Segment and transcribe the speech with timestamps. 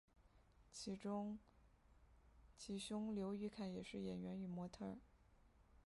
[0.71, 1.37] 其兄
[3.13, 4.97] 刘雨凯也是演员与模特儿。